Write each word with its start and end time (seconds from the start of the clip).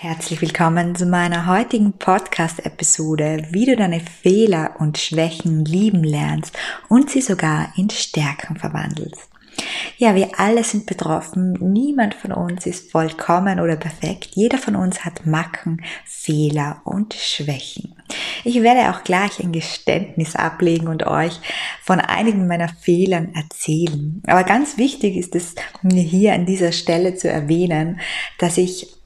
Herzlich 0.00 0.40
willkommen 0.40 0.94
zu 0.94 1.06
meiner 1.06 1.46
heutigen 1.46 1.92
Podcast-Episode, 1.92 3.48
wie 3.50 3.66
du 3.66 3.74
deine 3.74 3.98
Fehler 3.98 4.76
und 4.78 4.96
Schwächen 4.96 5.64
lieben 5.64 6.04
lernst 6.04 6.56
und 6.88 7.10
sie 7.10 7.20
sogar 7.20 7.72
in 7.76 7.90
Stärken 7.90 8.54
verwandelst. 8.54 9.28
Ja, 9.96 10.14
wir 10.14 10.38
alle 10.38 10.62
sind 10.62 10.86
betroffen. 10.86 11.54
Niemand 11.54 12.14
von 12.14 12.30
uns 12.30 12.64
ist 12.64 12.92
vollkommen 12.92 13.58
oder 13.58 13.74
perfekt. 13.74 14.28
Jeder 14.34 14.58
von 14.58 14.76
uns 14.76 15.04
hat 15.04 15.26
Macken, 15.26 15.82
Fehler 16.04 16.80
und 16.84 17.14
Schwächen. 17.14 17.96
Ich 18.44 18.62
werde 18.62 18.90
auch 18.90 19.02
gleich 19.02 19.40
ein 19.40 19.50
Geständnis 19.50 20.36
ablegen 20.36 20.86
und 20.86 21.08
euch 21.08 21.40
von 21.82 21.98
einigen 21.98 22.46
meiner 22.46 22.68
Fehlern 22.68 23.34
erzählen. 23.34 24.22
Aber 24.28 24.44
ganz 24.44 24.78
wichtig 24.78 25.16
ist 25.16 25.34
es 25.34 25.56
mir 25.82 26.04
hier 26.04 26.34
an 26.34 26.46
dieser 26.46 26.70
Stelle 26.70 27.16
zu 27.16 27.28
erwähnen, 27.28 27.98
dass 28.38 28.58
ich 28.58 28.97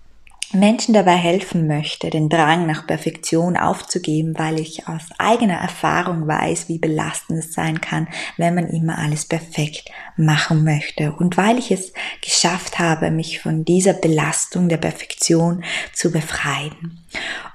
Menschen 0.53 0.93
dabei 0.93 1.17
helfen 1.17 1.67
möchte, 1.67 2.11
den 2.11 2.29
Drang 2.29 2.67
nach 2.67 2.87
Perfektion 2.87 3.57
aufzugeben, 3.57 4.39
weil 4.39 4.61
ich 4.61 4.87
aus 4.87 5.05
eigener 5.19 5.55
Erfahrung 5.55 6.27
weiß, 6.27 6.69
wie 6.69 6.79
belastend 6.79 7.39
es 7.39 7.55
sein 7.55 7.81
kann, 7.81 8.07
wenn 8.37 8.55
man 8.55 8.69
immer 8.69 8.99
alles 8.99 9.25
perfekt 9.25 9.91
machen 10.17 10.63
möchte. 10.63 11.13
Und 11.13 11.39
weil 11.39 11.59
ich 11.59 11.71
es 11.71 11.93
geschafft 12.21 12.79
habe, 12.79 13.11
mich 13.11 13.41
von 13.41 13.65
dieser 13.65 13.95
Belastung 13.95 14.69
der 14.69 14.77
Perfektion 14.77 15.65
zu 15.95 16.13
befreien. 16.13 17.03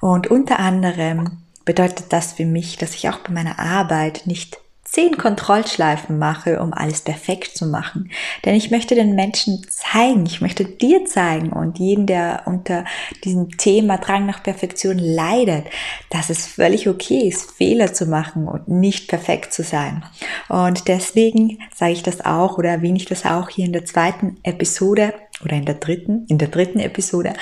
Und 0.01 0.27
unter 0.27 0.59
anderem 0.59 1.43
bedeutet 1.65 2.05
das 2.09 2.33
für 2.33 2.45
mich, 2.45 2.77
dass 2.77 2.95
ich 2.95 3.09
auch 3.09 3.19
bei 3.19 3.31
meiner 3.31 3.59
Arbeit 3.59 4.23
nicht 4.25 4.57
zehn 4.89 5.17
Kontrollschleifen 5.17 6.17
mache, 6.17 6.61
um 6.61 6.73
alles 6.73 7.01
perfekt 7.01 7.57
zu 7.57 7.65
machen. 7.65 8.09
Denn 8.45 8.55
ich 8.55 8.71
möchte 8.71 8.95
den 8.95 9.15
Menschen 9.15 9.65
zeigen, 9.69 10.25
ich 10.25 10.41
möchte 10.41 10.65
dir 10.65 11.05
zeigen 11.05 11.51
und 11.51 11.77
jeden, 11.77 12.05
der 12.05 12.43
unter 12.45 12.85
diesem 13.23 13.57
Thema 13.57 13.97
Drang 13.97 14.25
nach 14.25 14.41
Perfektion 14.41 14.97
leidet, 14.97 15.65
dass 16.09 16.29
es 16.29 16.47
völlig 16.47 16.87
okay 16.87 17.27
ist, 17.27 17.51
Fehler 17.51 17.93
zu 17.93 18.05
machen 18.05 18.47
und 18.47 18.67
nicht 18.69 19.07
perfekt 19.09 19.53
zu 19.53 19.63
sein. 19.63 20.05
Und 20.47 20.87
deswegen 20.87 21.59
sage 21.75 21.91
ich 21.91 22.03
das 22.03 22.25
auch 22.25 22.57
oder 22.57 22.69
erwähne 22.69 22.97
ich 22.97 23.05
das 23.05 23.25
auch 23.25 23.49
hier 23.49 23.65
in 23.65 23.73
der 23.73 23.85
zweiten 23.85 24.37
Episode 24.43 25.13
oder 25.43 25.57
in 25.57 25.65
der 25.65 25.75
dritten, 25.75 26.25
in 26.29 26.37
der 26.37 26.47
dritten 26.47 26.79
Episode, 26.79 27.33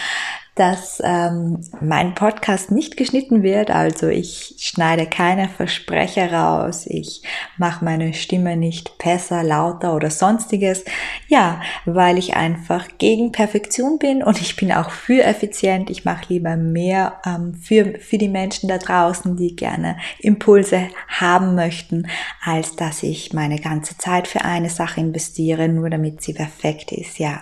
dass 0.56 1.02
ähm, 1.04 1.60
mein 1.82 2.16
Podcast 2.16 2.72
nicht 2.72 2.96
geschnitten 2.96 3.44
wird. 3.44 3.72
Also 3.72 4.08
ich 4.08 4.56
schneide 4.60 5.06
keine 5.06 5.50
Versprecher 5.50 6.32
raus. 6.32 6.86
Ich 6.88 7.24
mache 7.58 7.84
meine 7.84 8.14
Stimme 8.14 8.56
nicht 8.56 8.98
besser, 8.98 9.44
lauter 9.44 9.94
oder 9.94 10.10
sonstiges. 10.10 10.86
Ja, 11.28 11.60
weil 11.86 12.18
ich 12.18 12.38
einfach 12.38 12.88
gegen 12.98 13.34
Perfektion 13.34 14.00
bin 14.00 14.24
und 14.24 14.40
ich 14.40 14.56
bin 14.56 14.72
auch 14.72 14.92
für 14.92 15.24
effizient. 15.24 15.90
Ich 15.90 16.06
mache 16.06 16.34
lieber 16.34 16.56
mehr 16.56 17.20
ähm, 17.26 17.56
für, 17.56 18.00
für 18.00 18.18
die 18.18 18.30
Menschen 18.30 18.70
da 18.70 18.78
draußen, 18.78 19.36
die 19.36 19.58
gerne 19.58 19.98
Impulse 20.20 20.88
haben 21.10 21.56
möchten, 21.56 22.08
als 22.46 22.78
dass 22.78 23.04
ich 23.04 23.34
meine 23.34 23.60
ganze 23.60 23.98
Zeit 23.98 24.26
für 24.26 24.46
eine 24.46 24.70
Sache 24.70 25.02
investiere, 25.02 25.68
nur 25.68 25.90
damit 25.90 26.22
sie 26.22 26.34
perfekt 26.34 26.94
ist. 26.94 27.20
Ja, 27.20 27.42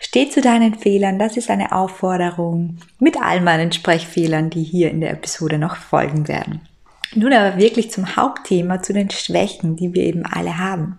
steh 0.00 0.28
zu 0.28 0.40
deinen 0.40 0.74
Fehlern. 0.74 1.20
Das 1.20 1.36
ist 1.36 1.50
eine 1.50 1.70
Aufforderung 1.70 2.47
Übung 2.48 2.78
mit 2.98 3.20
all 3.20 3.40
meinen 3.40 3.72
Sprechfehlern, 3.72 4.50
die 4.50 4.62
hier 4.62 4.90
in 4.90 5.00
der 5.00 5.12
Episode 5.12 5.58
noch 5.58 5.76
folgen 5.76 6.28
werden. 6.28 6.60
Nun 7.14 7.32
aber 7.32 7.56
wirklich 7.56 7.90
zum 7.90 8.16
Hauptthema, 8.16 8.82
zu 8.82 8.92
den 8.92 9.10
Schwächen, 9.10 9.76
die 9.76 9.94
wir 9.94 10.02
eben 10.02 10.26
alle 10.26 10.58
haben. 10.58 10.98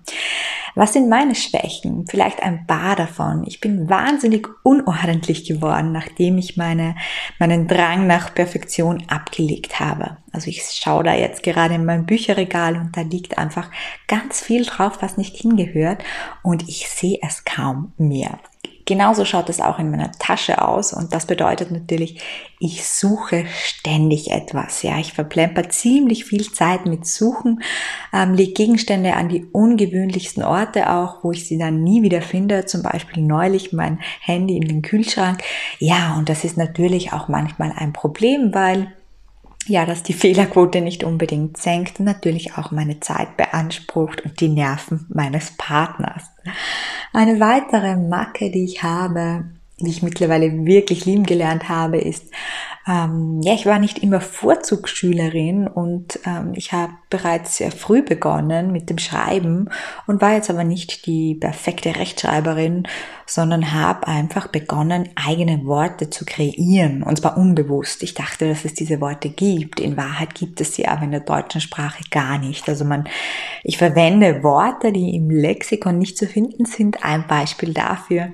Was 0.73 0.93
sind 0.93 1.09
meine 1.09 1.35
Schwächen? 1.35 2.07
Vielleicht 2.07 2.41
ein 2.41 2.65
paar 2.65 2.95
davon. 2.95 3.43
Ich 3.45 3.59
bin 3.59 3.89
wahnsinnig 3.89 4.47
unordentlich 4.63 5.45
geworden, 5.45 5.91
nachdem 5.91 6.37
ich 6.37 6.57
meine, 6.57 6.95
meinen 7.37 7.67
Drang 7.67 8.07
nach 8.07 8.33
Perfektion 8.33 9.03
abgelegt 9.07 9.79
habe. 9.79 10.17
Also 10.31 10.47
ich 10.47 10.63
schaue 10.63 11.03
da 11.03 11.13
jetzt 11.13 11.43
gerade 11.43 11.75
in 11.75 11.85
mein 11.85 12.05
Bücherregal 12.05 12.75
und 12.75 12.95
da 12.95 13.01
liegt 13.01 13.37
einfach 13.37 13.69
ganz 14.07 14.41
viel 14.41 14.65
drauf, 14.65 14.99
was 15.01 15.17
nicht 15.17 15.35
hingehört 15.37 16.03
und 16.43 16.67
ich 16.67 16.87
sehe 16.89 17.19
es 17.21 17.45
kaum 17.45 17.93
mehr. 17.97 18.39
Genauso 18.89 19.23
schaut 19.23 19.49
es 19.49 19.61
auch 19.61 19.77
in 19.77 19.91
meiner 19.91 20.11
Tasche 20.13 20.67
aus 20.67 20.93
und 20.93 21.13
das 21.13 21.27
bedeutet 21.27 21.69
natürlich, 21.69 22.23
ich 22.57 22.89
suche 22.89 23.45
ständig 23.63 24.31
etwas. 24.31 24.81
Ja, 24.81 24.97
ich 24.97 25.13
verplemper 25.13 25.69
ziemlich 25.69 26.25
viel 26.25 26.51
Zeit 26.51 26.87
mit 26.87 27.05
Suchen, 27.05 27.61
ähm, 28.11 28.33
lege 28.33 28.53
Gegenstände 28.53 29.13
an 29.13 29.29
die 29.29 29.45
ungewöhnlichsten 29.45 30.41
Orte 30.41 30.91
auch, 30.91 31.23
wo 31.23 31.31
ich 31.31 31.47
sie 31.47 31.59
dann 31.59 31.83
nie 31.83 32.01
wieder 32.01 32.23
finde. 32.23 32.65
Zum 32.65 32.81
Beispiel 32.81 33.21
neulich 33.21 33.73
mein 33.73 33.99
Handy 34.21 34.57
in 34.57 34.67
den 34.67 34.81
Kühlschrank. 34.81 35.43
Ja, 35.77 36.15
und 36.17 36.27
das 36.27 36.43
ist 36.43 36.57
natürlich 36.57 37.13
auch 37.13 37.27
manchmal 37.27 37.71
ein 37.77 37.93
Problem, 37.93 38.55
weil 38.55 38.91
ja, 39.67 39.85
dass 39.85 40.01
die 40.01 40.13
Fehlerquote 40.13 40.81
nicht 40.81 41.03
unbedingt 41.03 41.57
senkt 41.57 41.99
und 41.99 42.05
natürlich 42.05 42.57
auch 42.57 42.71
meine 42.71 43.01
Zeit 43.01 43.37
beansprucht 43.37 44.21
und 44.25 44.39
die 44.41 44.49
Nerven 44.49 45.05
meines 45.09 45.51
Partners. 45.57 46.23
Eine 47.11 47.39
weitere 47.39 47.95
Macke, 47.95 48.51
die 48.51 48.65
ich 48.65 48.83
habe, 48.83 49.45
die 49.79 49.89
ich 49.89 50.03
mittlerweile 50.03 50.65
wirklich 50.65 51.05
lieben 51.05 51.25
gelernt 51.25 51.69
habe, 51.69 51.97
ist, 51.97 52.31
ähm, 52.89 53.41
ja, 53.43 53.53
ich 53.53 53.67
war 53.67 53.77
nicht 53.77 53.99
immer 53.99 54.19
Vorzugsschülerin 54.19 55.67
und 55.67 56.19
ähm, 56.25 56.53
ich 56.55 56.73
habe 56.73 56.93
bereits 57.11 57.57
sehr 57.57 57.71
früh 57.71 58.01
begonnen 58.01 58.71
mit 58.71 58.89
dem 58.89 58.97
Schreiben 58.97 59.69
und 60.07 60.21
war 60.21 60.33
jetzt 60.33 60.49
aber 60.49 60.63
nicht 60.63 61.05
die 61.05 61.35
perfekte 61.35 61.95
Rechtschreiberin, 61.95 62.87
sondern 63.27 63.73
habe 63.73 64.07
einfach 64.07 64.47
begonnen, 64.47 65.07
eigene 65.15 65.65
Worte 65.65 66.09
zu 66.09 66.25
kreieren 66.25 67.03
und 67.03 67.19
zwar 67.19 67.37
unbewusst. 67.37 68.01
Ich 68.01 68.15
dachte, 68.15 68.49
dass 68.49 68.65
es 68.65 68.73
diese 68.73 68.99
Worte 69.01 69.29
gibt. 69.29 69.79
In 69.79 69.95
Wahrheit 69.95 70.33
gibt 70.33 70.59
es 70.59 70.73
sie 70.73 70.87
aber 70.87 71.03
in 71.03 71.11
der 71.11 71.19
deutschen 71.19 71.61
Sprache 71.61 72.03
gar 72.09 72.39
nicht. 72.39 72.67
Also 72.67 72.85
man, 72.85 73.07
ich 73.63 73.77
verwende 73.77 74.41
Worte, 74.41 74.91
die 74.91 75.15
im 75.15 75.29
Lexikon 75.29 75.99
nicht 75.99 76.17
zu 76.17 76.25
finden 76.25 76.65
sind. 76.65 77.05
Ein 77.05 77.27
Beispiel 77.27 77.71
dafür 77.71 78.31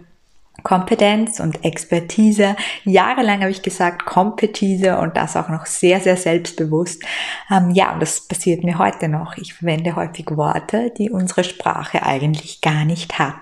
Kompetenz 0.63 1.39
und 1.39 1.63
Expertise. 1.63 2.55
Jahrelang 2.83 3.41
habe 3.41 3.51
ich 3.51 3.61
gesagt 3.61 4.05
Kompetise 4.05 4.97
und 4.97 5.16
das 5.17 5.35
auch 5.35 5.49
noch 5.49 5.66
sehr, 5.66 5.99
sehr 5.99 6.17
selbstbewusst. 6.17 7.03
Ähm, 7.51 7.71
ja, 7.71 7.93
und 7.93 8.01
das 8.01 8.21
passiert 8.21 8.63
mir 8.63 8.77
heute 8.77 9.07
noch. 9.07 9.38
Ich 9.38 9.53
verwende 9.53 9.95
häufig 9.95 10.25
Worte, 10.31 10.91
die 10.97 11.09
unsere 11.09 11.44
Sprache 11.44 12.03
eigentlich 12.03 12.61
gar 12.61 12.85
nicht 12.85 13.19
hat. 13.19 13.35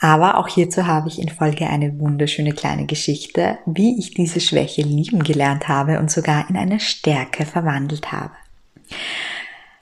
Aber 0.00 0.38
auch 0.38 0.48
hierzu 0.48 0.86
habe 0.86 1.08
ich 1.08 1.20
in 1.20 1.28
Folge 1.28 1.66
eine 1.66 1.98
wunderschöne 1.98 2.52
kleine 2.52 2.86
Geschichte, 2.86 3.58
wie 3.66 3.98
ich 3.98 4.14
diese 4.14 4.40
Schwäche 4.40 4.82
lieben 4.82 5.22
gelernt 5.22 5.68
habe 5.68 5.98
und 5.98 6.10
sogar 6.10 6.48
in 6.48 6.56
eine 6.56 6.80
Stärke 6.80 7.46
verwandelt 7.46 8.12
habe. 8.12 8.32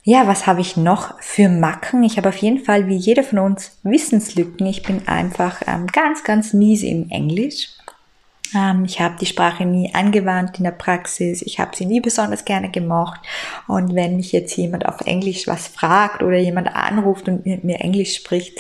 Ja, 0.07 0.27
was 0.27 0.47
habe 0.47 0.61
ich 0.61 0.77
noch 0.77 1.19
für 1.23 1.49
Macken? 1.49 2.03
Ich 2.03 2.19
habe 2.19 2.29
auf 2.29 2.37
jeden 2.37 2.59
Fall 2.59 2.89
wie 2.89 2.97
jeder 2.97 3.23
von 3.23 3.39
uns 3.39 3.79
Wissenslücken. 3.85 4.67
Ich 4.67 4.83
bin 4.83 5.09
einfach 5.09 5.63
ähm, 5.67 5.87
ganz, 5.87 6.23
ganz 6.25 6.53
mies 6.53 6.83
im 6.83 7.09
Englisch. 7.09 7.69
Ähm, 8.55 8.85
ich 8.85 9.01
habe 9.01 9.17
die 9.21 9.27
Sprache 9.27 9.65
nie 9.65 9.95
angewandt 9.95 10.59
in 10.59 10.65
der 10.65 10.73
Praxis. 10.73 11.43
Ich 11.43 11.59
habe 11.59 11.77
sie 11.77 11.87
nie 11.87 12.01
besonders 12.01 12.45
gerne 12.45 12.71
gemocht. 12.71 13.21
Und 13.67 13.95
wenn 13.95 14.17
mich 14.17 14.33
jetzt 14.33 14.57
jemand 14.57 14.87
auf 14.87 15.01
Englisch 15.03 15.47
was 15.47 15.69
fragt 15.69 16.23
oder 16.23 16.39
jemand 16.39 16.75
anruft 16.75 17.29
und 17.29 17.47
mit 17.47 17.65
mir 17.65 17.81
Englisch 17.81 18.17
spricht, 18.17 18.59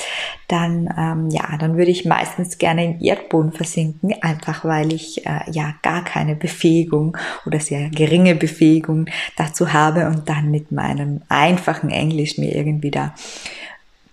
dann 0.49 0.88
ähm, 0.97 1.31
ja, 1.31 1.56
dann 1.59 1.76
würde 1.76 1.91
ich 1.91 2.05
meistens 2.05 2.59
gerne 2.59 2.85
im 2.85 3.00
Erdboden 3.00 3.53
versinken, 3.53 4.14
einfach 4.23 4.64
weil 4.64 4.93
ich 4.93 5.26
äh, 5.26 5.41
ja 5.50 5.75
gar 5.82 6.05
keine 6.05 6.37
Befähigung 6.37 7.17
oder 7.47 7.61
sehr 7.61 7.88
geringe 7.91 8.35
Befähigung 8.35 9.06
dazu 9.37 9.73
habe 9.73 10.06
und 10.06 10.29
dann 10.29 10.50
mit 10.50 10.73
meinem 10.73 11.23
einfachen 11.29 11.91
Englisch 11.91 12.38
mir 12.38 12.55
irgendwie 12.55 12.91
da 12.91 13.14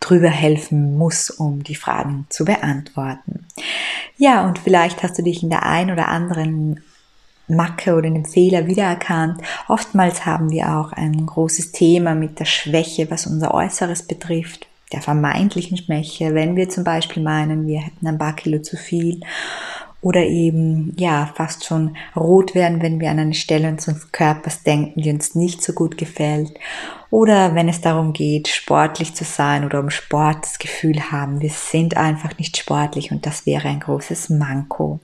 drüber 0.01 0.29
helfen 0.29 0.97
muss, 0.97 1.29
um 1.29 1.63
die 1.63 1.75
Fragen 1.75 2.25
zu 2.29 2.43
beantworten. 2.43 3.45
Ja, 4.21 4.45
und 4.47 4.59
vielleicht 4.59 5.01
hast 5.01 5.17
du 5.17 5.23
dich 5.23 5.41
in 5.41 5.49
der 5.49 5.63
ein 5.63 5.89
oder 5.89 6.07
anderen 6.07 6.81
Macke 7.47 7.95
oder 7.95 8.05
einem 8.05 8.23
Fehler 8.23 8.67
wiedererkannt. 8.67 9.41
Oftmals 9.67 10.27
haben 10.27 10.51
wir 10.51 10.77
auch 10.77 10.91
ein 10.91 11.25
großes 11.25 11.71
Thema 11.71 12.13
mit 12.13 12.39
der 12.39 12.45
Schwäche, 12.45 13.09
was 13.09 13.25
unser 13.25 13.51
Äußeres 13.51 14.03
betrifft, 14.03 14.67
der 14.93 15.01
vermeintlichen 15.01 15.75
Schwäche, 15.75 16.35
wenn 16.35 16.55
wir 16.55 16.69
zum 16.69 16.83
Beispiel 16.83 17.23
meinen, 17.23 17.65
wir 17.65 17.79
hätten 17.79 18.05
ein 18.05 18.19
paar 18.19 18.35
Kilo 18.35 18.61
zu 18.61 18.77
viel 18.77 19.21
oder 20.01 20.25
eben 20.25 20.93
ja 20.97 21.31
fast 21.35 21.65
schon 21.65 21.95
rot 22.15 22.55
werden, 22.55 22.81
wenn 22.81 22.99
wir 22.99 23.11
an 23.11 23.19
eine 23.19 23.33
Stelle 23.33 23.69
unseres 23.69 24.11
Körpers 24.11 24.63
denken, 24.63 25.01
die 25.01 25.11
uns 25.11 25.35
nicht 25.35 25.63
so 25.63 25.73
gut 25.73 25.97
gefällt 25.97 26.51
oder 27.11 27.55
wenn 27.55 27.69
es 27.69 27.81
darum 27.81 28.13
geht, 28.13 28.47
sportlich 28.47 29.13
zu 29.13 29.25
sein 29.25 29.65
oder 29.65 29.79
um 29.79 29.89
Sport 29.89 30.43
das 30.43 30.59
Gefühl 30.59 31.11
haben, 31.11 31.41
wir 31.41 31.49
sind 31.49 31.97
einfach 31.97 32.37
nicht 32.37 32.57
sportlich 32.57 33.11
und 33.11 33.25
das 33.25 33.45
wäre 33.45 33.67
ein 33.67 33.81
großes 33.81 34.29
Manko. 34.29 34.99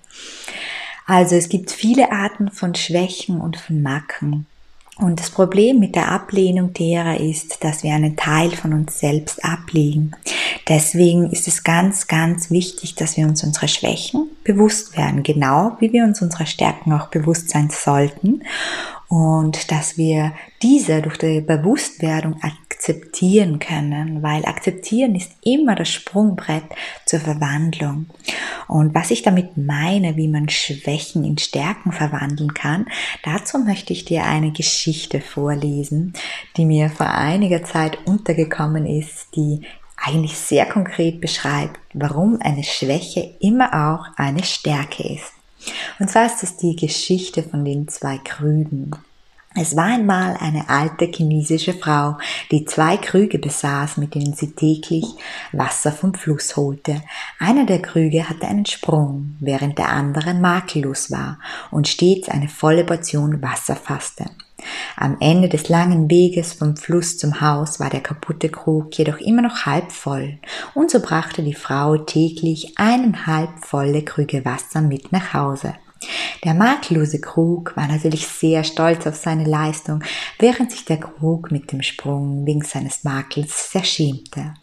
Also 1.05 1.35
es 1.35 1.49
gibt 1.49 1.71
viele 1.71 2.11
Arten 2.11 2.49
von 2.49 2.75
Schwächen 2.75 3.39
und 3.39 3.57
von 3.57 3.81
Macken. 3.81 4.45
Und 4.97 5.19
das 5.19 5.29
Problem 5.29 5.79
mit 5.79 5.95
der 5.95 6.11
Ablehnung 6.11 6.73
derer 6.73 7.19
ist, 7.19 7.63
dass 7.63 7.83
wir 7.83 7.93
einen 7.93 8.15
Teil 8.15 8.51
von 8.51 8.73
uns 8.73 8.99
selbst 8.99 9.43
ablegen. 9.45 10.15
Deswegen 10.69 11.31
ist 11.31 11.47
es 11.47 11.63
ganz, 11.63 12.07
ganz 12.07 12.51
wichtig, 12.51 12.95
dass 12.95 13.15
wir 13.15 13.25
uns 13.25 13.43
unsere 13.43 13.67
Schwächen 13.69 14.29
bewusst 14.43 14.97
werden, 14.97 15.23
genau 15.23 15.77
wie 15.79 15.93
wir 15.93 16.03
uns 16.03 16.21
unserer 16.21 16.45
Stärken 16.45 16.91
auch 16.91 17.07
bewusst 17.07 17.49
sein 17.49 17.69
sollten 17.69 18.41
und 19.07 19.71
dass 19.71 19.97
wir 19.97 20.33
diese 20.61 21.01
durch 21.01 21.17
die 21.17 21.39
Bewusstwerdung 21.39 22.41
akzeptieren 22.41 23.59
können, 23.59 24.21
weil 24.21 24.45
akzeptieren 24.45 25.15
ist 25.15 25.31
immer 25.45 25.75
das 25.75 25.89
Sprungbrett 25.89 26.65
zur 27.05 27.21
Verwandlung. 27.21 28.07
Und 28.67 28.93
was 28.93 29.11
ich 29.11 29.21
damit 29.21 29.55
meine, 29.55 30.17
wie 30.17 30.27
man 30.27 30.49
Schwächen 30.49 31.23
in 31.23 31.37
Stärken 31.37 31.93
verwandeln 31.93 32.53
kann, 32.53 32.87
dazu 33.23 33.59
möchte 33.59 33.93
ich 33.93 34.03
dir 34.03 34.25
eine 34.25 34.51
Geschichte 34.51 35.21
vorlesen, 35.21 36.11
die 36.57 36.65
mir 36.65 36.89
vor 36.89 37.07
einiger 37.07 37.63
Zeit 37.63 37.97
untergekommen 38.05 38.85
ist, 38.85 39.27
die 39.35 39.61
eigentlich 39.97 40.37
sehr 40.37 40.65
konkret 40.65 41.19
beschreibt, 41.19 41.79
warum 41.93 42.39
eine 42.41 42.63
Schwäche 42.63 43.35
immer 43.39 43.93
auch 43.93 44.05
eine 44.17 44.43
Stärke 44.43 45.03
ist. 45.03 45.33
Und 45.99 46.09
zwar 46.09 46.25
ist 46.25 46.43
es 46.43 46.57
die 46.57 46.75
Geschichte 46.75 47.43
von 47.43 47.65
den 47.65 47.87
zwei 47.87 48.17
Krügen. 48.19 48.91
Es 49.59 49.75
war 49.75 49.85
einmal 49.85 50.37
eine 50.39 50.69
alte 50.69 51.05
chinesische 51.05 51.73
Frau, 51.73 52.17
die 52.51 52.65
zwei 52.65 52.95
Krüge 52.97 53.39
besaß, 53.39 53.97
mit 53.97 54.13
denen 54.13 54.33
sie 54.33 54.51
täglich 54.51 55.05
Wasser 55.51 55.91
vom 55.91 56.13
Fluss 56.13 56.55
holte. 56.55 57.01
Einer 57.39 57.65
der 57.65 57.81
Krüge 57.81 58.29
hatte 58.29 58.47
einen 58.47 58.67
Sprung, 58.67 59.35
während 59.39 59.79
der 59.79 59.89
andere 59.89 60.35
makellos 60.35 61.09
war 61.09 61.39
und 61.71 61.87
stets 61.87 62.29
eine 62.29 62.49
volle 62.49 62.83
Portion 62.83 63.41
Wasser 63.41 63.75
fasste. 63.75 64.25
Am 64.95 65.17
Ende 65.19 65.49
des 65.49 65.69
langen 65.69 66.09
Weges 66.09 66.53
vom 66.53 66.75
Fluss 66.75 67.17
zum 67.17 67.41
Haus 67.41 67.79
war 67.79 67.89
der 67.89 68.01
kaputte 68.01 68.49
Krug 68.49 68.97
jedoch 68.97 69.17
immer 69.19 69.41
noch 69.41 69.65
halb 69.65 69.91
voll, 69.91 70.37
und 70.73 70.91
so 70.91 70.99
brachte 70.99 71.43
die 71.43 71.53
Frau 71.53 71.97
täglich 71.97 72.73
eineinhalb 72.77 73.49
volle 73.65 74.03
Krüge 74.03 74.45
Wasser 74.45 74.81
mit 74.81 75.11
nach 75.11 75.33
Hause. 75.33 75.73
Der 76.43 76.53
makellose 76.53 77.19
Krug 77.19 77.75
war 77.75 77.87
natürlich 77.87 78.27
sehr 78.27 78.63
stolz 78.63 79.07
auf 79.07 79.15
seine 79.15 79.45
Leistung, 79.45 80.03
während 80.39 80.71
sich 80.71 80.85
der 80.85 80.99
Krug 80.99 81.51
mit 81.51 81.71
dem 81.71 81.81
Sprung 81.81 82.45
wegen 82.45 82.63
seines 82.63 83.03
Makels 83.03 83.71
sehr 83.71 83.83
schämte. 83.83 84.53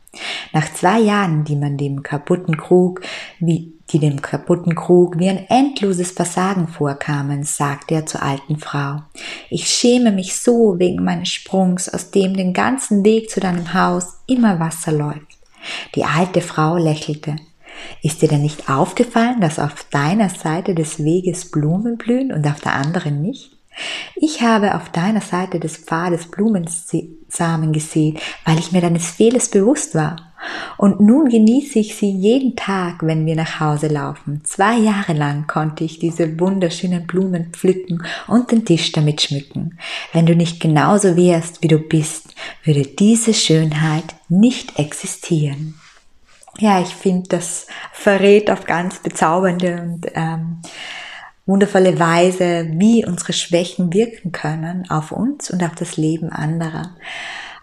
Nach 0.53 0.73
zwei 0.73 1.01
Jahren, 1.01 1.45
die 1.45 1.57
man 1.57 1.77
dem 1.77 2.03
kaputten 2.03 2.57
Krug, 2.57 3.01
wie, 3.39 3.73
die 3.91 3.99
dem 3.99 4.23
kaputten 4.23 4.75
Krug 4.75 5.19
wie 5.19 5.29
ein 5.29 5.47
endloses 5.49 6.13
Versagen 6.13 6.69
vorkamen, 6.69 7.45
sagte 7.45 7.95
er 7.95 8.07
zur 8.07 8.23
alten 8.23 8.59
Frau, 8.59 9.03
ich 9.51 9.69
schäme 9.69 10.13
mich 10.13 10.37
so 10.37 10.79
wegen 10.79 11.05
meines 11.05 11.29
Sprungs, 11.31 11.89
aus 11.89 12.11
dem 12.11 12.37
den 12.37 12.53
ganzen 12.53 13.05
Weg 13.05 13.31
zu 13.31 13.41
deinem 13.41 13.75
Haus 13.75 14.15
immer 14.27 14.61
Wasser 14.61 14.93
läuft. 14.93 15.39
Die 15.95 16.05
alte 16.05 16.41
Frau 16.41 16.77
lächelte. 16.77 17.37
Ist 18.03 18.23
dir 18.23 18.29
denn 18.29 18.43
nicht 18.43 18.69
aufgefallen, 18.69 19.41
dass 19.41 19.59
auf 19.59 19.85
deiner 19.91 20.29
Seite 20.29 20.75
des 20.75 21.03
Weges 21.03 21.51
Blumen 21.51 21.97
blühen 21.97 22.33
und 22.33 22.47
auf 22.47 22.61
der 22.61 22.75
anderen 22.75 23.23
nicht? 23.23 23.54
Ich 24.15 24.43
habe 24.43 24.75
auf 24.75 24.91
deiner 24.91 25.21
Seite 25.21 25.61
des 25.61 25.77
Pfades 25.77 26.31
Blumensamen 26.31 27.73
gesehen, 27.73 28.19
weil 28.45 28.59
ich 28.59 28.73
mir 28.73 28.81
deines 28.81 29.11
Fehlers 29.11 29.49
bewusst 29.49 29.95
war. 29.95 30.33
Und 30.77 31.01
nun 31.01 31.31
genieße 31.31 31.79
ich 31.79 31.97
sie 31.97 32.11
jeden 32.11 32.55
Tag, 32.55 32.99
wenn 33.01 33.25
wir 33.25 33.35
nach 33.35 33.61
Hause 33.61 33.89
laufen. 33.89 34.43
Zwei 34.45 34.77
Jahre 34.77 35.15
lang 35.15 35.47
konnte 35.47 35.85
ich 35.85 35.99
diese 35.99 36.39
wunderschönen 36.39 37.07
Blumen 37.07 37.51
pflücken 37.53 38.05
und 38.27 38.51
den 38.51 38.67
Tisch 38.67 38.93
damit 38.93 39.23
schmücken. 39.23 39.79
Wenn 40.13 40.27
du 40.27 40.37
nicht 40.37 40.61
genauso 40.61 41.17
wärst, 41.17 41.63
wie 41.63 41.69
du 41.69 41.79
bist, 41.79 42.35
würde 42.63 42.83
diese 42.83 43.33
Schönheit 43.33 44.15
nicht 44.29 44.79
existieren 44.79 45.75
ja, 46.59 46.81
ich 46.81 46.95
finde, 46.95 47.29
das 47.29 47.67
verrät 47.93 48.51
auf 48.51 48.65
ganz 48.65 49.01
bezaubernde 49.01 49.83
und 49.83 50.07
ähm, 50.15 50.63
wundervolle 51.47 51.99
Weise, 51.99 52.69
wie 52.73 53.05
unsere 53.05 53.33
Schwächen 53.33 53.93
wirken 53.93 54.33
können 54.33 54.89
auf 54.91 55.13
uns 55.13 55.51
und 55.51 55.63
auf 55.63 55.75
das 55.75 55.97
Leben 55.97 56.31
anderer. 56.31 56.95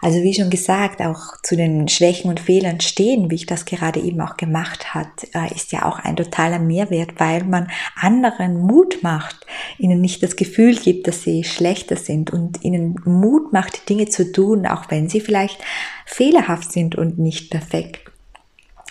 Also 0.04 0.20
wie 0.24 0.34
schon 0.34 0.50
gesagt, 0.50 1.00
auch 1.00 1.40
zu 1.44 1.54
den 1.54 1.86
Schwächen 1.86 2.28
und 2.28 2.40
Fehlern 2.40 2.80
stehen, 2.80 3.30
wie 3.30 3.36
ich 3.36 3.46
das 3.46 3.64
gerade 3.64 4.00
eben 4.00 4.20
auch 4.20 4.36
gemacht 4.36 4.94
hat, 4.94 5.28
äh, 5.32 5.54
ist 5.54 5.70
ja 5.70 5.84
auch 5.84 6.00
ein 6.00 6.16
totaler 6.16 6.58
Mehrwert, 6.58 7.20
weil 7.20 7.44
man 7.44 7.70
anderen 7.94 8.60
Mut 8.60 8.98
macht, 9.02 9.46
ihnen 9.78 10.00
nicht 10.00 10.20
das 10.24 10.34
Gefühl 10.34 10.74
gibt, 10.74 11.06
dass 11.06 11.22
sie 11.22 11.44
schlechter 11.44 11.94
sind 11.94 12.32
und 12.32 12.64
ihnen 12.64 12.96
Mut 13.04 13.52
macht, 13.52 13.88
Dinge 13.88 14.08
zu 14.08 14.32
tun, 14.32 14.66
auch 14.66 14.90
wenn 14.90 15.08
sie 15.08 15.20
vielleicht 15.20 15.58
fehlerhaft 16.04 16.72
sind 16.72 16.96
und 16.96 17.20
nicht 17.20 17.50
perfekt 17.50 18.11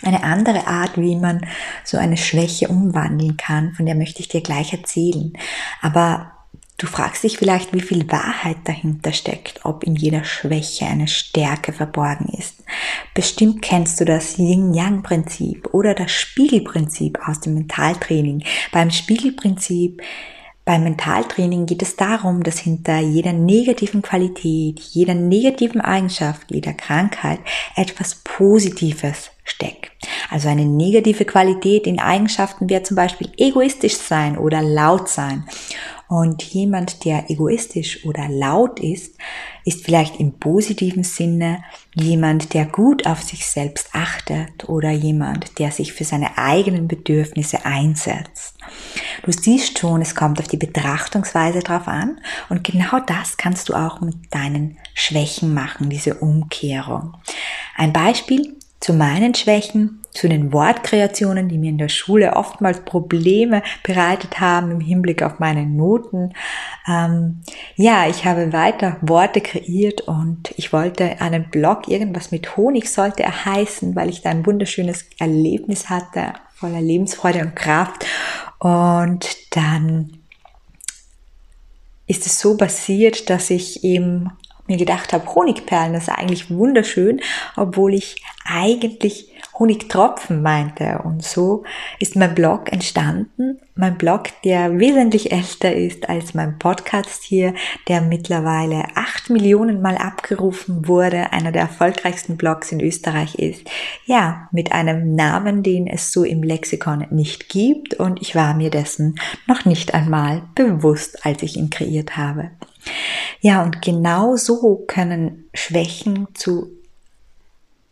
eine 0.02 0.22
andere 0.22 0.66
Art, 0.66 0.96
wie 0.96 1.16
man 1.16 1.46
so 1.84 1.96
eine 1.96 2.16
Schwäche 2.16 2.68
umwandeln 2.68 3.36
kann, 3.36 3.72
von 3.74 3.86
der 3.86 3.94
möchte 3.94 4.20
ich 4.20 4.28
dir 4.28 4.40
gleich 4.42 4.72
erzählen. 4.72 5.32
Aber 5.80 6.32
du 6.78 6.86
fragst 6.86 7.22
dich 7.22 7.38
vielleicht, 7.38 7.72
wie 7.72 7.80
viel 7.80 8.10
Wahrheit 8.10 8.58
dahinter 8.64 9.12
steckt, 9.12 9.64
ob 9.64 9.84
in 9.84 9.94
jeder 9.94 10.24
Schwäche 10.24 10.86
eine 10.86 11.08
Stärke 11.08 11.72
verborgen 11.72 12.28
ist. 12.36 12.64
Bestimmt 13.14 13.62
kennst 13.62 14.00
du 14.00 14.04
das 14.04 14.38
Yin-Yang-Prinzip 14.38 15.68
oder 15.72 15.94
das 15.94 16.10
Spiegelprinzip 16.10 17.18
aus 17.26 17.40
dem 17.40 17.54
Mentaltraining. 17.54 18.44
Beim 18.72 18.90
Spiegelprinzip 18.90 20.02
beim 20.64 20.84
Mentaltraining 20.84 21.66
geht 21.66 21.82
es 21.82 21.96
darum, 21.96 22.44
dass 22.44 22.58
hinter 22.58 22.98
jeder 22.98 23.32
negativen 23.32 24.00
Qualität, 24.00 24.78
jeder 24.78 25.14
negativen 25.14 25.80
Eigenschaft, 25.80 26.50
jeder 26.50 26.72
Krankheit 26.72 27.40
etwas 27.74 28.20
Positives 28.22 29.30
steckt. 29.42 29.90
Also 30.30 30.48
eine 30.48 30.64
negative 30.64 31.24
Qualität 31.24 31.86
in 31.86 31.98
Eigenschaften 31.98 32.70
wäre 32.70 32.84
zum 32.84 32.96
Beispiel 32.96 33.30
egoistisch 33.36 33.96
sein 33.96 34.38
oder 34.38 34.62
laut 34.62 35.08
sein. 35.08 35.44
Und 36.12 36.42
jemand, 36.42 37.06
der 37.06 37.30
egoistisch 37.30 38.04
oder 38.04 38.28
laut 38.28 38.80
ist, 38.80 39.16
ist 39.64 39.82
vielleicht 39.82 40.20
im 40.20 40.38
positiven 40.38 41.04
Sinne 41.04 41.64
jemand, 41.94 42.52
der 42.52 42.66
gut 42.66 43.06
auf 43.06 43.22
sich 43.22 43.46
selbst 43.46 43.88
achtet 43.94 44.68
oder 44.68 44.90
jemand, 44.90 45.58
der 45.58 45.70
sich 45.70 45.94
für 45.94 46.04
seine 46.04 46.36
eigenen 46.36 46.86
Bedürfnisse 46.86 47.64
einsetzt. 47.64 48.58
Du 49.22 49.32
siehst 49.32 49.78
schon, 49.78 50.02
es 50.02 50.14
kommt 50.14 50.38
auf 50.38 50.48
die 50.48 50.58
Betrachtungsweise 50.58 51.60
drauf 51.60 51.88
an 51.88 52.20
und 52.50 52.62
genau 52.62 53.00
das 53.06 53.38
kannst 53.38 53.70
du 53.70 53.74
auch 53.74 54.02
mit 54.02 54.16
deinen 54.34 54.76
Schwächen 54.92 55.54
machen, 55.54 55.88
diese 55.88 56.16
Umkehrung. 56.16 57.16
Ein 57.74 57.94
Beispiel 57.94 58.58
zu 58.82 58.92
meinen 58.92 59.32
Schwächen 59.34 60.02
zu 60.10 60.28
den 60.28 60.52
Wortkreationen, 60.52 61.48
die 61.48 61.56
mir 61.56 61.70
in 61.70 61.78
der 61.78 61.88
Schule 61.88 62.34
oftmals 62.34 62.80
Probleme 62.80 63.62
bereitet 63.84 64.40
haben 64.40 64.72
im 64.72 64.80
Hinblick 64.80 65.22
auf 65.22 65.38
meine 65.38 65.64
Noten. 65.64 66.34
Ähm, 66.86 67.42
ja, 67.76 68.08
ich 68.08 68.24
habe 68.24 68.52
weiter 68.52 68.96
Worte 69.00 69.40
kreiert 69.40 70.02
und 70.02 70.52
ich 70.56 70.72
wollte 70.72 71.20
einen 71.20 71.48
Blog, 71.48 71.88
irgendwas 71.88 72.32
mit 72.32 72.56
Honig 72.56 72.90
sollte 72.90 73.22
er 73.22 73.44
heißen, 73.44 73.94
weil 73.94 74.10
ich 74.10 74.20
da 74.20 74.30
ein 74.30 74.44
wunderschönes 74.44 75.06
Erlebnis 75.18 75.88
hatte, 75.88 76.34
voller 76.54 76.82
Lebensfreude 76.82 77.40
und 77.40 77.56
Kraft. 77.56 78.04
Und 78.58 79.56
dann 79.56 80.18
ist 82.08 82.26
es 82.26 82.40
so 82.40 82.56
passiert, 82.56 83.30
dass 83.30 83.48
ich 83.48 83.84
eben 83.84 84.32
mir 84.72 84.78
gedacht 84.78 85.12
habe, 85.12 85.34
Honigperlen, 85.34 85.92
das 85.92 86.04
ist 86.04 86.08
eigentlich 86.08 86.50
wunderschön, 86.50 87.20
obwohl 87.56 87.94
ich 87.94 88.22
eigentlich 88.44 89.28
Honigtropfen 89.58 90.42
meinte. 90.42 91.00
Und 91.04 91.22
so 91.22 91.64
ist 91.98 92.16
mein 92.16 92.34
Blog 92.34 92.72
entstanden. 92.72 93.58
Mein 93.74 93.98
Blog, 93.98 94.24
der 94.44 94.78
wesentlich 94.78 95.30
älter 95.30 95.74
ist 95.74 96.08
als 96.08 96.34
mein 96.34 96.58
Podcast 96.58 97.22
hier, 97.22 97.54
der 97.88 98.00
mittlerweile 98.00 98.84
acht 98.94 99.30
Millionen 99.30 99.82
Mal 99.82 99.96
abgerufen 99.96 100.88
wurde, 100.88 101.32
einer 101.32 101.52
der 101.52 101.62
erfolgreichsten 101.62 102.36
Blogs 102.36 102.72
in 102.72 102.80
Österreich 102.80 103.36
ist. 103.36 103.68
Ja, 104.06 104.48
mit 104.52 104.72
einem 104.72 105.14
Namen, 105.14 105.62
den 105.62 105.86
es 105.86 106.12
so 106.12 106.24
im 106.24 106.42
Lexikon 106.42 107.06
nicht 107.10 107.48
gibt 107.48 107.94
und 107.94 108.20
ich 108.22 108.34
war 108.34 108.54
mir 108.54 108.70
dessen 108.70 109.16
noch 109.46 109.64
nicht 109.64 109.94
einmal 109.94 110.42
bewusst, 110.54 111.24
als 111.24 111.42
ich 111.42 111.56
ihn 111.56 111.70
kreiert 111.70 112.16
habe. 112.16 112.50
Ja, 113.40 113.62
und 113.62 113.82
genau 113.82 114.36
so 114.36 114.84
können 114.86 115.48
Schwächen 115.54 116.28
zu 116.34 116.70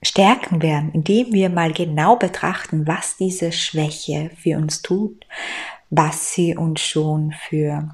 Stärken 0.03 0.63
werden, 0.63 0.93
indem 0.93 1.33
wir 1.33 1.51
mal 1.51 1.73
genau 1.73 2.17
betrachten, 2.17 2.87
was 2.87 3.17
diese 3.17 3.53
Schwäche 3.53 4.31
für 4.37 4.57
uns 4.57 4.81
tut, 4.81 5.27
was 5.91 6.33
sie 6.33 6.57
uns 6.57 6.81
schon 6.81 7.33
für 7.33 7.91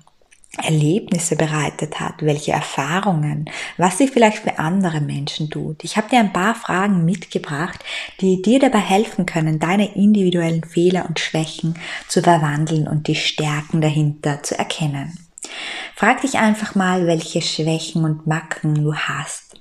Erlebnisse 0.62 1.36
bereitet 1.36 2.00
hat, 2.00 2.22
welche 2.22 2.52
Erfahrungen, 2.52 3.50
was 3.76 3.98
sie 3.98 4.08
vielleicht 4.08 4.38
für 4.38 4.58
andere 4.58 5.00
Menschen 5.00 5.50
tut. 5.50 5.84
Ich 5.84 5.96
habe 5.96 6.08
dir 6.08 6.20
ein 6.20 6.32
paar 6.32 6.54
Fragen 6.54 7.04
mitgebracht, 7.04 7.84
die 8.20 8.40
dir 8.40 8.58
dabei 8.58 8.78
helfen 8.78 9.26
können, 9.26 9.58
deine 9.58 9.94
individuellen 9.94 10.64
Fehler 10.64 11.06
und 11.08 11.20
Schwächen 11.20 11.74
zu 12.08 12.22
verwandeln 12.22 12.88
und 12.88 13.08
die 13.08 13.16
Stärken 13.16 13.80
dahinter 13.80 14.42
zu 14.42 14.58
erkennen. 14.58 15.25
Frag 15.98 16.20
dich 16.20 16.36
einfach 16.36 16.74
mal, 16.74 17.06
welche 17.06 17.40
Schwächen 17.40 18.04
und 18.04 18.26
Macken 18.26 18.74
du 18.74 18.94
hast. 18.94 19.58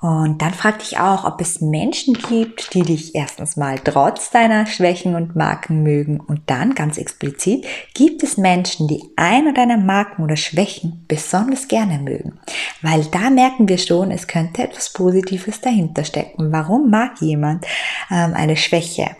Und 0.00 0.40
dann 0.40 0.54
frag 0.54 0.78
dich 0.78 1.00
auch, 1.00 1.24
ob 1.24 1.40
es 1.40 1.60
Menschen 1.60 2.14
gibt, 2.14 2.72
die 2.72 2.82
dich 2.82 3.16
erstens 3.16 3.56
mal 3.56 3.80
trotz 3.80 4.30
deiner 4.30 4.66
Schwächen 4.66 5.16
und 5.16 5.34
Marken 5.34 5.82
mögen. 5.82 6.20
Und 6.20 6.42
dann 6.46 6.76
ganz 6.76 6.98
explizit, 6.98 7.66
gibt 7.94 8.22
es 8.22 8.36
Menschen, 8.36 8.86
die 8.86 9.02
eine 9.16 9.52
deiner 9.52 9.76
Marken 9.76 10.22
oder 10.22 10.36
Schwächen 10.36 11.04
besonders 11.08 11.66
gerne 11.66 11.98
mögen. 11.98 12.38
Weil 12.80 13.04
da 13.06 13.28
merken 13.28 13.68
wir 13.68 13.78
schon, 13.78 14.12
es 14.12 14.28
könnte 14.28 14.62
etwas 14.62 14.92
Positives 14.92 15.60
dahinter 15.60 16.04
stecken. 16.04 16.52
Warum 16.52 16.90
mag 16.90 17.20
jemand 17.20 17.66
ähm, 18.08 18.34
eine 18.34 18.56
Schwäche? 18.56 19.16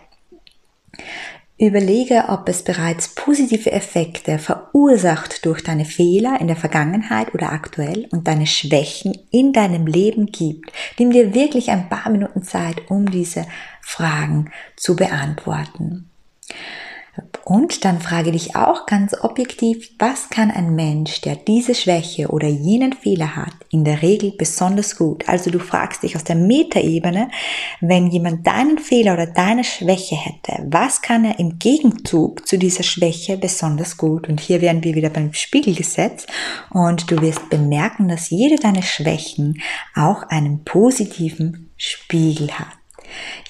Überlege, 1.61 2.25
ob 2.29 2.49
es 2.49 2.62
bereits 2.62 3.09
positive 3.09 3.71
Effekte 3.71 4.38
verursacht 4.38 5.45
durch 5.45 5.62
deine 5.62 5.85
Fehler 5.85 6.40
in 6.40 6.47
der 6.47 6.57
Vergangenheit 6.57 7.35
oder 7.35 7.52
aktuell 7.52 8.09
und 8.12 8.26
deine 8.26 8.47
Schwächen 8.47 9.19
in 9.31 9.52
deinem 9.52 9.87
Leben 9.87 10.26
gibt. 10.26 10.73
Nimm 10.99 11.11
dir 11.11 11.35
wirklich 11.35 11.71
ein 11.71 11.90
paar 11.90 12.11
Minuten 12.11 12.43
Zeit, 12.43 12.90
um 12.90 13.11
diese 13.11 13.45
Fragen 13.83 14.50
zu 14.76 14.97
beantworten. 14.97 16.09
Und 17.44 17.85
dann 17.85 18.00
frage 18.00 18.32
dich 18.32 18.54
auch 18.54 18.87
ganz 18.87 19.14
objektiv, 19.23 19.90
was 19.99 20.30
kann 20.30 20.50
ein 20.50 20.75
Mensch, 20.75 21.20
der 21.20 21.37
diese 21.37 21.75
Schwäche 21.75 22.28
oder 22.28 22.49
jenen 22.49 22.92
Fehler 22.92 23.37
hat, 23.37 23.52
in 23.70 23.85
der 23.85 24.02
Regel 24.02 24.32
besonders 24.37 24.97
gut? 24.97 25.28
Also 25.28 25.50
du 25.50 25.59
fragst 25.59 26.02
dich 26.02 26.16
aus 26.16 26.25
der 26.25 26.37
Metaebene, 26.37 27.30
wenn 27.80 28.09
jemand 28.09 28.47
deinen 28.47 28.78
Fehler 28.78 29.14
oder 29.14 29.26
deine 29.26 29.64
Schwäche 29.64 30.16
hätte, 30.16 30.64
was 30.68 31.02
kann 31.02 31.25
er 31.25 31.38
im 31.38 31.59
Gegenzug 31.59 32.47
zu 32.47 32.59
dieser 32.59 32.82
Schwäche 32.82 33.37
besonders 33.37 33.97
gut? 33.97 34.28
Und 34.28 34.40
hier 34.40 34.61
wären 34.61 34.85
wir 34.85 34.94
wieder 34.94 35.11
beim 35.11 35.32
Spiegelgesetz 35.32 36.26
und 36.70 37.11
du 37.11 37.20
wirst 37.20 37.50
bemerken, 37.50 38.09
dass 38.09 38.30
jede 38.30 38.56
deiner 38.56 38.82
Schwächen 38.82 39.61
auch 39.94 40.23
einen 40.25 40.64
positiven 40.64 41.70
Spiegel 41.76 42.50
hat. 42.52 42.79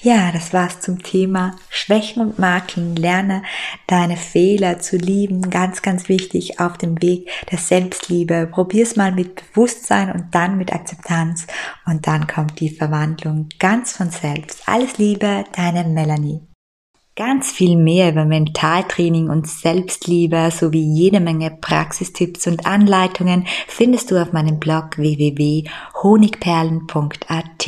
Ja, 0.01 0.31
das 0.31 0.53
war's 0.53 0.81
zum 0.81 1.03
Thema 1.03 1.55
Schwächen 1.69 2.21
und 2.21 2.39
Makeln. 2.39 2.95
Lerne 2.95 3.43
deine 3.87 4.17
Fehler 4.17 4.79
zu 4.79 4.97
lieben. 4.97 5.49
Ganz, 5.49 5.81
ganz 5.81 6.09
wichtig 6.09 6.59
auf 6.59 6.77
dem 6.77 7.01
Weg 7.01 7.29
der 7.51 7.57
Selbstliebe. 7.57 8.47
Probier's 8.51 8.95
mal 8.95 9.11
mit 9.11 9.35
Bewusstsein 9.35 10.11
und 10.11 10.25
dann 10.31 10.57
mit 10.57 10.73
Akzeptanz. 10.73 11.47
Und 11.85 12.07
dann 12.07 12.27
kommt 12.27 12.59
die 12.59 12.69
Verwandlung 12.69 13.49
ganz 13.59 13.97
von 13.97 14.09
selbst. 14.09 14.63
Alles 14.65 14.97
Liebe, 14.97 15.43
deine 15.55 15.83
Melanie. 15.83 16.41
Ganz 17.17 17.51
viel 17.51 17.75
mehr 17.75 18.09
über 18.09 18.23
Mentaltraining 18.23 19.29
und 19.29 19.45
Selbstliebe 19.45 20.49
sowie 20.49 20.81
jede 20.81 21.19
Menge 21.19 21.51
Praxistipps 21.51 22.47
und 22.47 22.65
Anleitungen 22.65 23.47
findest 23.67 24.11
du 24.11 24.21
auf 24.21 24.31
meinem 24.31 24.59
Blog 24.59 24.97
www.honigperlen.at. 24.97 27.67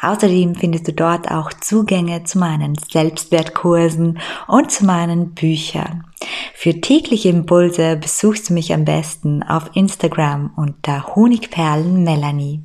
Außerdem 0.00 0.54
findest 0.54 0.88
du 0.88 0.92
dort 0.92 1.30
auch 1.30 1.52
Zugänge 1.52 2.24
zu 2.24 2.38
meinen 2.38 2.76
Selbstwertkursen 2.76 4.18
und 4.46 4.70
zu 4.70 4.84
meinen 4.84 5.34
Büchern. 5.34 6.04
Für 6.54 6.80
tägliche 6.80 7.28
Impulse 7.28 7.96
besuchst 7.96 8.50
du 8.50 8.54
mich 8.54 8.72
am 8.72 8.84
besten 8.84 9.42
auf 9.42 9.70
Instagram 9.74 10.52
unter 10.56 11.14
Honigperlen 11.14 12.04
Melanie. 12.04 12.62